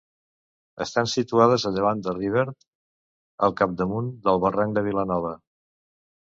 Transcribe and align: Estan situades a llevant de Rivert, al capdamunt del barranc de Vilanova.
Estan 0.85 1.09
situades 1.11 1.65
a 1.69 1.71
llevant 1.75 2.01
de 2.07 2.15
Rivert, 2.15 2.65
al 3.49 3.55
capdamunt 3.61 4.09
del 4.25 4.41
barranc 4.47 4.75
de 4.79 4.85
Vilanova. 4.89 5.37